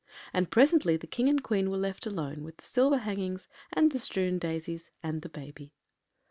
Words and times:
And 0.33 0.49
presently 0.49 0.97
the 0.97 1.05
King 1.05 1.29
and 1.29 1.43
Queen 1.43 1.69
were 1.69 1.77
left 1.77 2.07
alone 2.07 2.43
with 2.43 2.57
the 2.57 2.65
silver 2.65 2.97
hangings 2.97 3.47
and 3.71 3.91
the 3.91 3.99
strewn 3.99 4.39
daisies 4.39 4.89
and 5.03 5.21
the 5.21 5.29
baby. 5.29 5.75